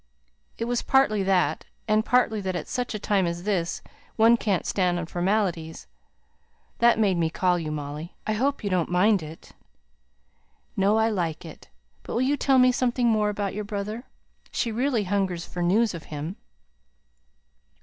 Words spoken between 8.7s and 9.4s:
don't mind